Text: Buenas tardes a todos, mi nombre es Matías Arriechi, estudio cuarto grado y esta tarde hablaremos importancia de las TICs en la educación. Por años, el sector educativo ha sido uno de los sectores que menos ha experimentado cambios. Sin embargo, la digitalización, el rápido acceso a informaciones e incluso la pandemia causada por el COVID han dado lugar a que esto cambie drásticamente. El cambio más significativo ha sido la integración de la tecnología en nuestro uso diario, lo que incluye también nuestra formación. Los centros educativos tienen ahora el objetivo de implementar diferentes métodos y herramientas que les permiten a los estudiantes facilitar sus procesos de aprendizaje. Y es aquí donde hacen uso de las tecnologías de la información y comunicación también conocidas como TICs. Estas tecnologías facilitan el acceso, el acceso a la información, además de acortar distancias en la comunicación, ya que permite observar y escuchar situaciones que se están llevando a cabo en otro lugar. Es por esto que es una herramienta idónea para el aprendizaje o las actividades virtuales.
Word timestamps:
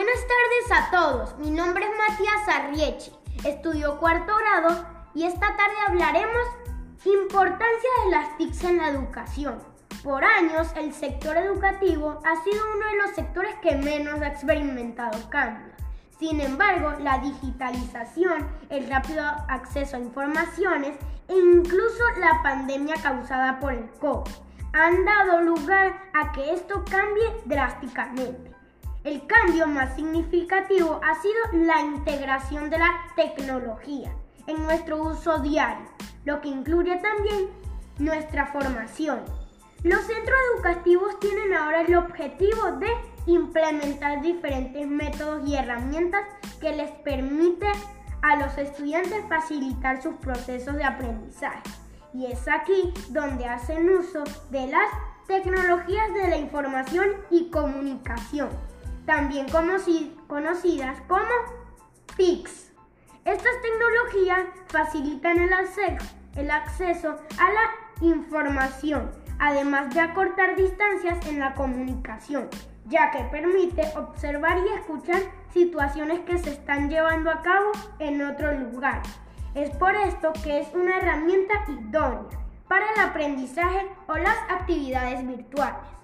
Buenas 0.00 0.26
tardes 0.26 0.82
a 0.82 0.90
todos, 0.90 1.38
mi 1.40 1.50
nombre 1.50 1.84
es 1.84 1.90
Matías 1.90 2.48
Arriechi, 2.48 3.12
estudio 3.44 3.98
cuarto 3.98 4.32
grado 4.34 4.86
y 5.14 5.24
esta 5.24 5.54
tarde 5.58 5.74
hablaremos 5.86 6.46
importancia 7.04 7.90
de 8.06 8.10
las 8.10 8.38
TICs 8.38 8.64
en 8.64 8.78
la 8.78 8.88
educación. 8.88 9.58
Por 10.02 10.24
años, 10.24 10.68
el 10.76 10.94
sector 10.94 11.36
educativo 11.36 12.18
ha 12.24 12.42
sido 12.42 12.64
uno 12.74 12.86
de 12.86 12.96
los 12.96 13.10
sectores 13.10 13.54
que 13.56 13.76
menos 13.76 14.22
ha 14.22 14.28
experimentado 14.28 15.28
cambios. 15.28 15.76
Sin 16.18 16.40
embargo, 16.40 16.94
la 17.00 17.18
digitalización, 17.18 18.48
el 18.70 18.88
rápido 18.88 19.22
acceso 19.50 19.98
a 19.98 20.00
informaciones 20.00 20.96
e 21.28 21.36
incluso 21.36 22.02
la 22.16 22.40
pandemia 22.42 22.94
causada 23.02 23.60
por 23.60 23.74
el 23.74 23.90
COVID 23.98 24.32
han 24.72 25.04
dado 25.04 25.42
lugar 25.42 26.04
a 26.14 26.32
que 26.32 26.54
esto 26.54 26.86
cambie 26.90 27.42
drásticamente. 27.44 28.59
El 29.02 29.26
cambio 29.26 29.66
más 29.66 29.94
significativo 29.96 31.00
ha 31.02 31.14
sido 31.22 31.64
la 31.64 31.80
integración 31.80 32.68
de 32.68 32.78
la 32.78 32.90
tecnología 33.16 34.14
en 34.46 34.62
nuestro 34.62 35.02
uso 35.02 35.38
diario, 35.38 35.86
lo 36.26 36.42
que 36.42 36.48
incluye 36.48 36.96
también 36.96 37.48
nuestra 37.98 38.48
formación. 38.48 39.20
Los 39.82 40.02
centros 40.02 40.38
educativos 40.54 41.18
tienen 41.18 41.54
ahora 41.54 41.80
el 41.80 41.94
objetivo 41.94 42.72
de 42.72 42.88
implementar 43.24 44.20
diferentes 44.20 44.86
métodos 44.86 45.48
y 45.48 45.54
herramientas 45.54 46.20
que 46.60 46.76
les 46.76 46.90
permiten 46.90 47.72
a 48.20 48.36
los 48.36 48.58
estudiantes 48.58 49.24
facilitar 49.30 50.02
sus 50.02 50.16
procesos 50.16 50.76
de 50.76 50.84
aprendizaje. 50.84 51.62
Y 52.12 52.26
es 52.26 52.46
aquí 52.48 52.92
donde 53.08 53.46
hacen 53.46 53.88
uso 53.88 54.24
de 54.50 54.66
las 54.66 54.90
tecnologías 55.26 56.12
de 56.12 56.28
la 56.28 56.36
información 56.36 57.08
y 57.30 57.48
comunicación 57.48 58.50
también 59.10 59.48
conocidas 60.28 61.00
como 61.08 61.24
TICs. 62.16 62.70
Estas 63.24 63.52
tecnologías 63.60 64.46
facilitan 64.68 65.36
el 65.40 65.52
acceso, 65.52 66.06
el 66.36 66.48
acceso 66.48 67.16
a 67.36 67.50
la 67.50 68.06
información, 68.06 69.10
además 69.40 69.92
de 69.92 69.98
acortar 69.98 70.54
distancias 70.54 71.26
en 71.26 71.40
la 71.40 71.54
comunicación, 71.54 72.48
ya 72.86 73.10
que 73.10 73.24
permite 73.24 73.82
observar 73.96 74.58
y 74.58 74.78
escuchar 74.78 75.22
situaciones 75.52 76.20
que 76.20 76.38
se 76.38 76.50
están 76.50 76.88
llevando 76.88 77.32
a 77.32 77.42
cabo 77.42 77.72
en 77.98 78.22
otro 78.22 78.52
lugar. 78.52 79.02
Es 79.56 79.70
por 79.70 79.96
esto 79.96 80.32
que 80.44 80.60
es 80.60 80.68
una 80.72 80.98
herramienta 80.98 81.54
idónea 81.66 82.38
para 82.68 82.86
el 82.92 83.00
aprendizaje 83.00 83.88
o 84.06 84.14
las 84.14 84.38
actividades 84.48 85.26
virtuales. 85.26 85.99